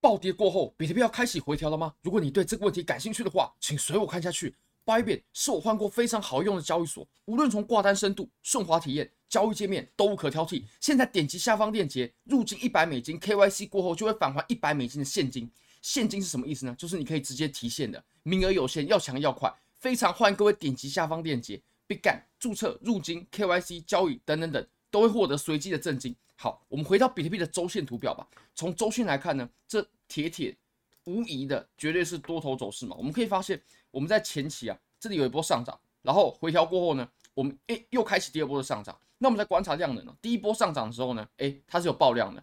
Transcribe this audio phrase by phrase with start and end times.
[0.00, 1.94] 暴跌过后，比特币要开启回调了吗？
[2.02, 4.54] 如果你对这个问题感兴趣的话，请随我看下去。
[4.86, 10.64] Bybit 是我换过非常好用的交易所，无论从挂单深度、顺滑体验、交易界面都无可挑剔。
[10.80, 15.50] 现在点击下方链接，入金一百美金，KYC 过后就会返还一百美金的现金。
[15.82, 16.74] 现金是什么意思呢？
[16.78, 19.52] 就是你可以直接提现的，名额有限，要抢要快。
[19.78, 26.16] 非常欢迎各位点击下方链接，Bitget 注册、入金、KYC 交易等等等，都会获得随机的赠金。
[26.40, 28.24] 好，我们回到比特币的周线图表吧。
[28.54, 30.56] 从周线来看呢，这铁铁
[31.02, 32.94] 无疑的绝对是多头走势嘛。
[32.96, 33.60] 我们可以发现，
[33.90, 38.96] 我们在前期啊，这里有一波上涨，然后回调过后呢，我们诶又开启第二波的上涨。
[39.18, 42.40] 那我们在观察量能呢，第一波上涨的时候呢，诶它是有爆量的，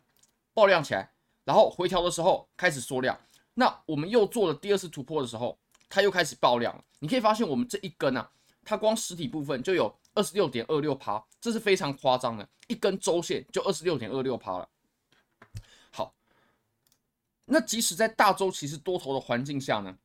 [0.53, 1.09] 爆量起来，
[1.45, 3.17] 然后回调的时候开始缩量。
[3.53, 6.83] 那我们又做了第二次突破的时候，它又开始爆量了。
[6.99, 8.29] 你可以发现，我们这一根啊，
[8.65, 9.95] 它光实体部分就有。
[10.15, 14.67] 二十六点二六趴，这是非常夸张的，一根周线就二十六点二六趴了。
[15.91, 16.15] 好，
[17.45, 19.95] 那即使在大周期是多头的环境下呢，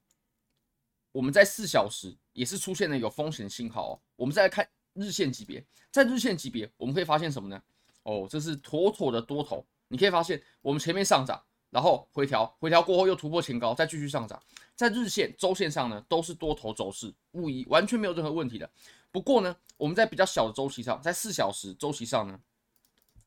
[1.13, 4.01] 我们在四小时也是出现了有风险信号哦。
[4.17, 7.63] 我们再来看日线级别，在日线级别我们可以发现什么呢？
[8.03, 9.65] 哦，这是妥妥的多头。
[9.89, 14.43] 你可以发现，我们前面上涨，然后回调，回调过后又突破前高，再继续上涨，
[14.75, 18.69] 在日线、周线上呢都是多头走势，无疑完全没有任何问题的。
[19.13, 22.39] 不过呢，我们在比较小的周期上，在四小时周期上呢，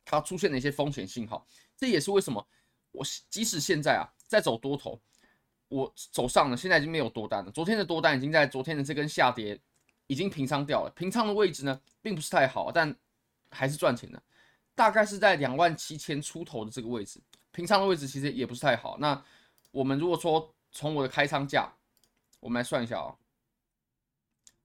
[0.03, 1.47] 它出现了一些风险信号。
[1.77, 2.45] 这也是为什么
[2.91, 4.99] 我即使现在啊在走多头，
[5.69, 7.51] 我手上呢现在已经没有多单了。
[7.51, 9.57] 昨天的多单已经在昨天的这根下跌
[10.07, 10.91] 已经平仓掉了。
[10.95, 12.93] 平仓的位置呢并不是太好，但
[13.49, 14.21] 还是赚钱的，
[14.75, 17.21] 大概是在两万七千出头的这个位置。
[17.53, 18.97] 平仓的位置其实也不是太好。
[18.97, 19.23] 那
[19.71, 21.71] 我们如果说从我的开仓价，
[22.41, 23.15] 我们来算一下啊。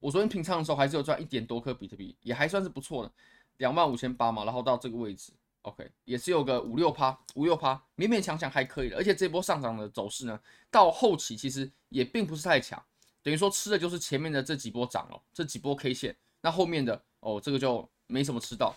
[0.00, 3.12] 我昨天平仓的时候还是有赚一点多颗比特币，也还算是不错的，
[3.58, 8.96] 两万五千八嘛，然后到这个位置，OK，也是有个五六趴，五六趴，勉勉强强还可以的。
[8.96, 12.80] 而且这波上涨的走势呢，到后期其实也并不是太强，
[13.22, 18.74] 等于说吃的就是前面的这几波涨哦，这几波 K 线，那后面的哦，这个就没什么吃到。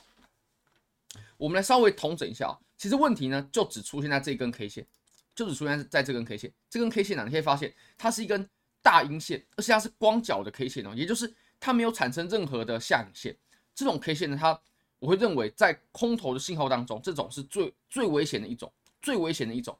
[1.38, 4.88] 我们来稍微统整一下，其实问题呢就只出现在这根 K 线，
[5.36, 8.50] 就只出现在这根 K 线，这根 K 线呢，你可以发现它是一根。
[8.84, 13.38] 大阴线，而且它是光脚的 K 线哦，也就是它没有产生任何的下影线。
[13.75, 14.59] 这种 K 线呢，它
[14.97, 19.78] 我会认为在空头的信号当中，这种是最最危险的一种，最危险的一种。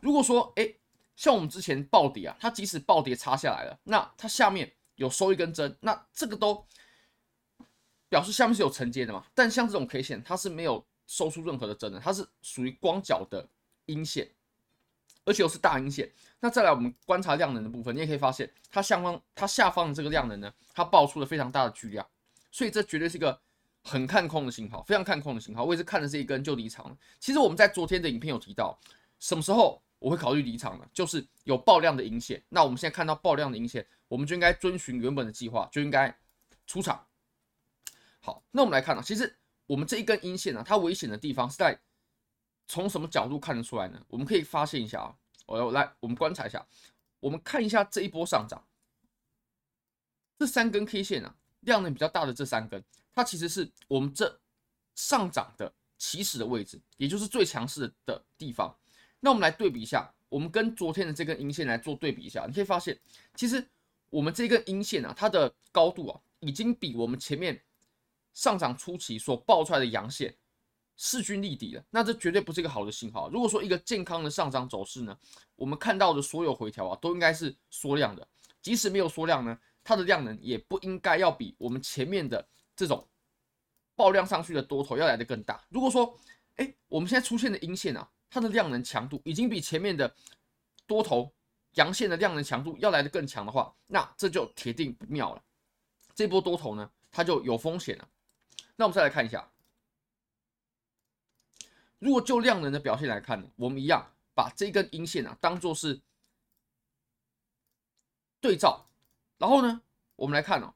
[0.00, 0.72] 如果说，哎，
[1.16, 6.64] 像我们之前暴跌啊，它即使暴跌插下来了，那它下面有收一根针，那这个都
[8.08, 9.26] 表示下面是有承接的嘛。
[9.34, 13.44] 但像这种 K 线，它是没有收出任何的真的，它是属于光脚的
[13.86, 14.30] 阴线。
[15.24, 16.10] 而且又是大阴线，
[16.40, 22.06] 那再来我们观察量能的部分，你也可以发现它下方它下方的这个量能呢，它爆出了非常大的巨量，
[22.50, 23.38] 所以这绝对是一个
[23.84, 25.64] 很看空的信号，非常看空的信号。
[25.64, 26.96] 我也是看着这一根就离场了。
[27.20, 28.78] 其实我们在昨天的影片有提到，
[29.18, 30.88] 什么时候我会考虑离场呢？
[30.94, 32.42] 就是有爆量的阴线。
[32.48, 36.16] 那我们现在看到爆量的阴线，我们就应该遵循原本的计划，就应该
[36.66, 37.06] 出场。
[38.20, 39.36] 好，那我们来看啊，其实
[39.68, 41.78] 我们这一根阴线呢，它危险的地方是在。
[42.70, 43.98] 从什么角度看得出来呢？
[44.08, 46.62] 我们可以发现一下啊，我来，我们观察一下，
[47.18, 48.62] 我们看一下这一波上涨，
[50.38, 52.84] 这三根 K 线啊，量能比较大的这三根，
[53.14, 54.38] 它其实是我们这
[54.94, 58.76] 上涨的起始的位置，也就是最强势的地方。
[59.20, 63.00] 那我们来对比一下，我们跟昨天的这根阴线来做对比一下，你可以发现，
[63.34, 63.66] 其实
[64.10, 67.58] 我们这根阴线啊，它的高度啊，已经比我们前面
[68.38, 70.32] 上涨初期所爆出来的阳线。
[71.00, 73.30] 势均力敌了，那这绝对不是一个好的信号。
[73.30, 75.16] 如果说一个健康的上涨走势呢，
[75.54, 78.26] 我们看到的所有回调啊，都应该是缩量的。
[78.60, 82.44] 即使没有缩量呢，它的量能也不应该要比我们前面的
[82.74, 83.06] 这种
[83.94, 85.64] 爆量上去的多头要来的更大。
[85.68, 86.16] 如果说，
[86.56, 90.12] 哎，我们现在出现的阴线啊，它的量能强度已经比前面的
[90.84, 91.32] 多头
[91.74, 95.42] 阳线的量能强度要来的更强的话，那这就铁定不妙了。
[96.12, 98.08] 这波多头呢，它就有风险了。
[98.78, 99.50] 那我们再来看一下。
[101.98, 106.00] 如果就量能的表现来看呢，我们一样把这根阴线啊当做是
[108.40, 108.86] 对照，
[109.36, 109.82] 然后呢，
[110.14, 110.72] 我们来看哦，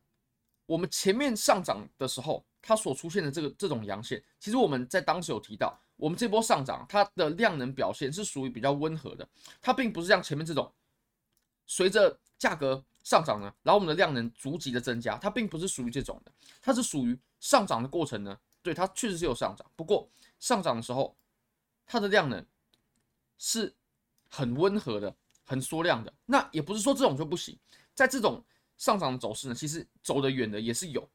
[0.67, 9.29] 我们前面上涨的时候，它所出现的这个这种阳线，其实我们在当时有提到，我们这波上涨它的量能表现是属于比较温和的，
[9.61, 10.75] 它并不是像前面这种
[11.67, 20.09] 随着价格上涨呢，然后我们的量能逐级的增加，它并不是属于这种的，它是属于上涨的过程呢，对，它确实是有上涨，不过。
[20.39, 21.17] 上涨的时候，
[21.87, 22.45] 它的量呢
[23.37, 23.73] 是
[24.29, 26.13] 很温和的，很缩量的。
[26.27, 27.59] 那也不是说这种就不行，
[27.95, 28.45] 在这种
[28.77, 31.09] 上涨的走势呢，其实走得远的也是有，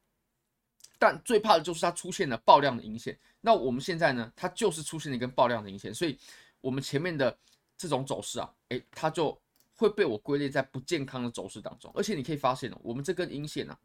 [0.98, 3.18] 但最怕的就是它出现了爆量的阴线。
[3.40, 6.18] 那我们现在呢，它就是出现了一根爆量的阴线，所以
[6.60, 7.38] 我们前面的
[7.76, 9.38] 这种走势啊，诶，它就
[9.74, 11.90] 会被我归类在不健康的走势当中。
[11.94, 13.78] 而且你可以发现哦，我们这根阴线啊，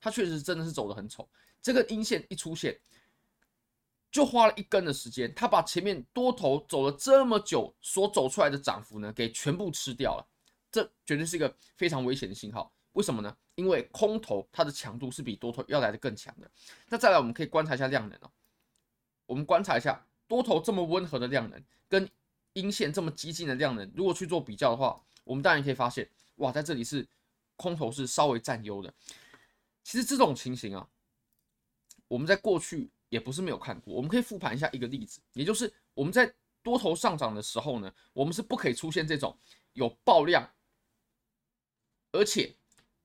[0.00, 1.28] 它确实真的是走得很丑。
[1.60, 2.78] 这个阴线一出现，
[4.10, 10.26] 就花了一根的时间，它把前面多头走了这么久所走出来的涨幅呢，给全部吃掉了。
[10.70, 12.72] 这绝对是一个非常危险的信号。
[12.92, 13.36] 为什么呢？
[13.54, 16.50] 因为空头它的强度是比多头要来的更强的。
[16.88, 18.30] 那再来，我们可以观察一下量能哦。
[19.26, 22.08] 我们观察一下多头这么温和的量能，跟
[22.54, 27.06] 阴线这么激进的量能，如果去做比较的话，我们当然可以发现，哇，在这里是
[27.56, 28.92] 空头是稍微占优的。
[29.82, 30.88] 其实这种情形啊，
[32.08, 33.94] 我们在过去也不是没有看过。
[33.94, 36.32] 我们可以复盘一下一个例子，也就是我们在
[36.62, 39.36] 多头上涨的时候呢，我们是不可以出现这种
[39.72, 40.46] 有爆量，
[42.12, 42.54] 而且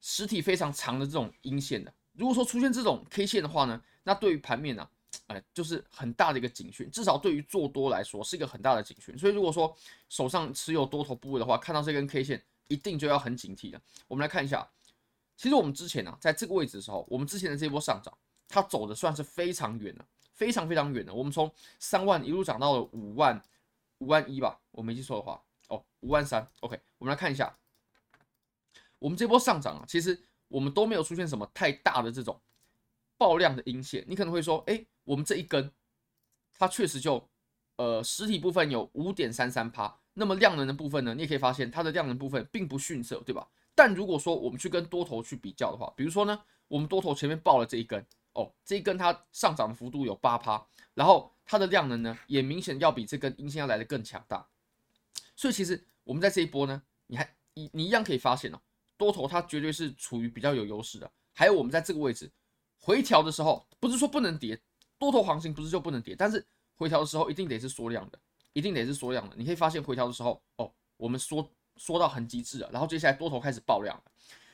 [0.02, 1.94] 实体非常长的这种阴线的。
[2.14, 4.90] 如果说出现这种 K 线的话呢，那对于盘面呢、啊，
[5.28, 9.18] 哎，就是很大的一个警讯，至少对于做多来说是一个很大的警讯。
[9.18, 9.76] 所以如果说
[10.10, 13.82] 手上持有多头部位的话，看到这根 K 线，一定就要很警惕了。
[14.08, 14.70] 我们来看一下，
[15.44, 18.18] 其实我们之前、啊，在这个位置的时候，我们之前的这波上涨，
[18.48, 21.14] 它走的算是非常远了，非常非常远的。
[21.14, 23.44] 我们从三万一路涨到了五万，
[23.98, 26.48] 五万一吧，我没记错的话，哦，五万三。
[26.62, 27.54] OK，我们来看一下，
[29.00, 30.18] 我们这波上涨啊，其实
[30.48, 32.40] 我们都没有出现什么太大的这种
[33.18, 34.06] 爆量的阴线。
[34.08, 34.86] 你可能会说，哎。
[35.06, 35.70] 我们这一根，
[36.58, 37.30] 它确实就，
[37.76, 43.46] 呃，实体部分有五点三三趴，那么量能的部分呢，你也可以发现它的量能部分并不逊色，对吧？
[43.76, 54.48] 但如果说我们去跟多头去比较的话，比如说呢，我们多头前面爆了这一根，哦，这一根它上涨的幅度有八趴，然后它的量能呢，也明显要比这根阴线要来的更强大，
[55.36, 58.60] 所以其实我们在这一波呢，你还你你一样可以发现哦，
[58.98, 62.32] 多头它绝对是处于比较有优势的，还有我们在这个位置
[62.80, 64.60] 回调的时候，不是说不能跌。
[65.00, 66.46] 多头行情不是就不能跌，但是
[66.78, 68.18] 回调的时候一定得是缩量的，
[68.54, 69.36] 一定得是缩量的。
[69.36, 71.46] 你可以发现回调的时候，哦，我们缩
[71.78, 74.04] 缩到很极致了，然后接下来多头开始爆量了。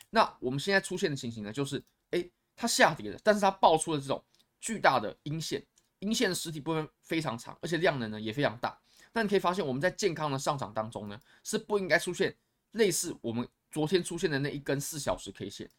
[0.09, 4.23] 那我们现在出现的情形呢，就是，哎，它下跌了，但是它爆出了这种
[4.59, 5.63] 巨大的阴线，
[5.99, 8.79] 阴线的实体部分非常长，而且量能呢也非常大。
[9.13, 12.35] 那你可以发现我们在健康的上涨当中呢，是不应该出现
[12.71, 15.69] 类似我们昨天出现的那一根四小时 K 线。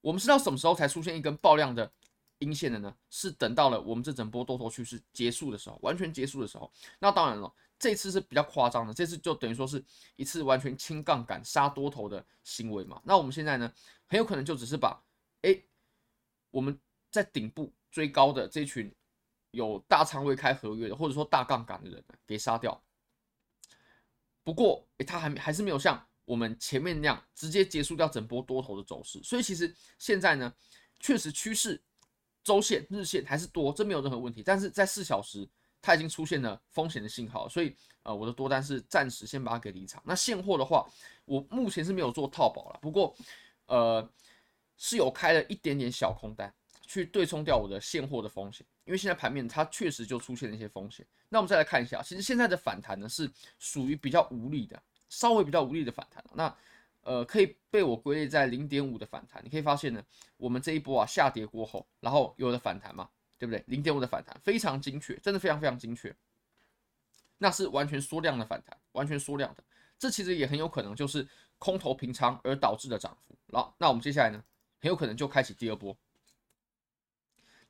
[0.00, 1.90] 我们是到什么时候才出现一根爆量的？
[2.40, 6.70] 阴线的呢，是等到了我们这整波多头趋势结束的时候，完全结束的时候。
[7.00, 9.84] 那当然了，这次是比较夸张的，这次就等于说是
[10.16, 13.00] 一次完全轻杠杆杀多头的行为嘛。
[13.04, 13.72] 那我们现在呢，
[14.06, 15.00] 很有可能就只是把，
[15.42, 15.56] 哎，
[16.50, 16.78] 我们
[17.10, 18.92] 在顶部追高的这群
[19.52, 22.82] 有大仓位开合约的，或者说大杠杆的人给杀掉。
[24.42, 29.22] 不过，哎，他还还是没有像我们前面那样直接结束掉整波多头的走势。
[29.22, 30.52] 所以其实现在呢，
[30.98, 31.82] 确实趋势。
[32.44, 34.42] 周线、日线还是多，这没有任何问题。
[34.42, 35.46] 但是在四小时，
[35.80, 40.02] 它已经出现了风险的信号，所以呃，我的多单是暂时先把它给离场。
[40.04, 40.86] 那现货的话，
[41.24, 43.14] 我目前是没有做套保了，不过
[43.66, 44.08] 呃
[44.76, 46.52] 是有开了一点点小空单，
[46.86, 48.66] 去对冲掉我的现货的风险。
[48.84, 51.06] 因为现在盘面它确实就出现了一些风险。
[51.28, 56.24] 那我们再来看一下，其实现在的反弹呢是属于比较无力的，稍微比较无力的反弹。
[56.32, 56.56] 那
[57.02, 59.44] 呃，可以被我归类在零点五的反弹。
[59.44, 60.02] 你可以发现呢，
[60.38, 63.08] 我们这一波啊下跌过后，然后有了反弹嘛，
[63.38, 63.62] 对不对？
[63.68, 66.14] 零点五的反弹非常精确，真的非常非常精确。
[67.38, 69.62] 那是完全缩量的反弹，完全缩量的。
[69.98, 71.26] 这其实也很有可能就是
[71.58, 73.38] 空头平仓而导致的涨幅。
[73.52, 74.42] 好，那我们接下来呢，
[74.80, 75.96] 很有可能就开启第二波。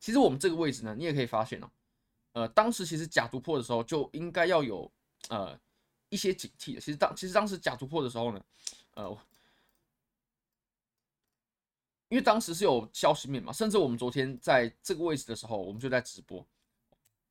[0.01, 1.71] 其实我们这个位置呢，你也可以发现哦，
[2.33, 4.91] 呃，当时其实假突破的时候就应该要有
[5.29, 5.59] 呃
[6.09, 6.81] 一些警惕的。
[6.81, 8.43] 其实当其实当时假突破的时候呢，
[8.95, 9.19] 呃。
[12.09, 16.45] 因为当时是有消息面嘛，甚至我们昨天在这个位置的时候，我们就在直播。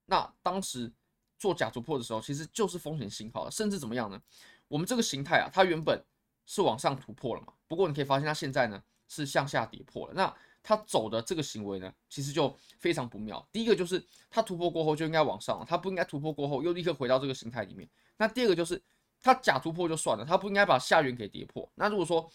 [0.05, 0.91] 那当时
[1.37, 4.21] 做假突破的时候，其实就是风险信号，甚至怎么样呢？
[4.67, 6.03] 我们这个形态啊，它原本
[6.45, 10.13] 是往上突破了嘛，不过你可以发现它现在呢是向下跌破了。
[10.13, 13.45] 那它走的这个行为呢，其实就非常不妙。
[13.51, 17.89] 第一个就是它突破过后就应该往上，它不应该突破过后又立刻回到这个形态里面。
[18.17, 18.81] 那第二个就是
[19.21, 21.69] 它假突破就算了，它不应该把下缘给跌破。
[21.75, 22.29] 那如果说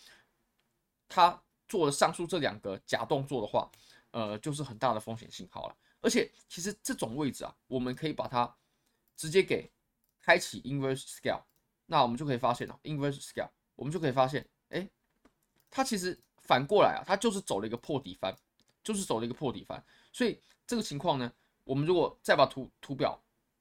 [1.09, 3.71] 它做了上述这两个假动作的话，
[4.11, 5.77] 呃，就是很大的风险信号了。
[6.03, 8.55] 而且，其实这种位置啊，我们可以把它
[9.17, 9.73] 直接给
[10.21, 11.43] 开启 inverse scale，
[11.87, 14.87] 那我们就可以发现了 inverse scale，我们就可以发现，哎，
[15.71, 18.37] 它其实反过来啊，它就是走了一个破底翻，
[18.85, 19.83] 就是走了一个破底翻。
[20.13, 21.33] 所以这个情况呢，
[21.65, 23.19] 我们如果再把图图表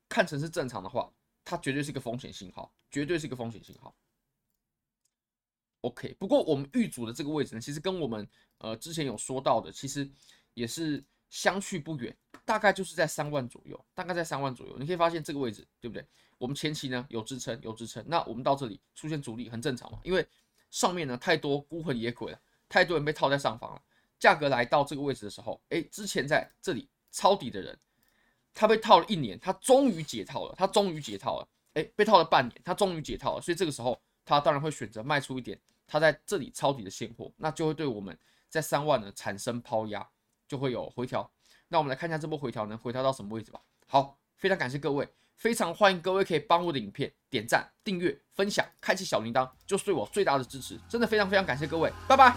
[0.09, 1.09] 看成是正常的话，
[1.45, 3.95] 它绝对是一个风险信号，绝对是一个风险信号。
[5.81, 8.27] OK，不过我们预组的这个位置呢，其实跟我们
[8.59, 10.09] 呃之前有说到的，其实
[10.53, 14.77] 也是相去不远，大概就是在三万左右，大概在三万左右。
[14.77, 16.05] 你可以发现这个位置，对不对？
[16.37, 20.25] 我们前期呢有支撑，有支撑，那我们到这里出现阻力很正常嘛，因为
[20.69, 23.81] 上面呢太多孤魂野鬼了，太多人被套在上方了。
[24.19, 27.75] 价格来到这个位置的时候，诶，之前在这里抄底的人，
[28.53, 35.59] 他被套了一年，他终于解套了，他终于解套了，诶，被套了半年，他终于解套了，所以这个时候他当然会选择卖出一点。
[35.91, 38.17] 它在这里抄底的现货那就会对我们
[38.47, 40.07] 在三万呢产生抛压
[40.47, 41.29] 就会有回调。
[41.67, 43.59] 那我们来看一下这波回调能回调到什么位置吧。
[43.87, 45.05] 好非常感谢各位
[45.35, 52.33] 非常欢迎各位可以帮我的影片点赞订阅分享开启小铃铛就是对我最大的支持真的非常非常感谢各位拜拜。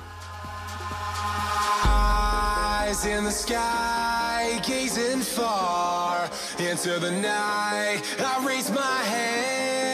[1.87, 9.94] Eyes in the sky gazing far into the night i raise my head